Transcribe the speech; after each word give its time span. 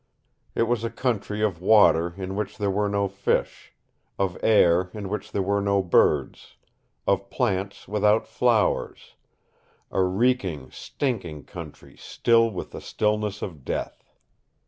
It 0.55 0.63
was 0.63 0.83
a 0.83 0.89
country 0.89 1.43
of 1.43 1.61
water 1.61 2.15
in 2.17 2.35
which 2.35 2.57
there 2.57 2.71
were 2.71 2.89
no 2.89 3.07
fish, 3.07 3.71
of 4.17 4.35
air 4.41 4.89
in 4.95 5.09
which 5.09 5.31
there 5.31 5.43
were 5.43 5.61
no 5.61 5.83
birds, 5.83 6.55
of 7.05 7.29
plants 7.29 7.87
without 7.87 8.25
flowers 8.27 9.13
a 9.91 10.01
reeking, 10.01 10.71
stinking 10.71 11.43
country 11.43 11.95
still 11.97 12.49
with 12.49 12.71
the 12.71 12.81
stillness 12.81 13.43
of 13.43 13.63
death. 13.63 14.15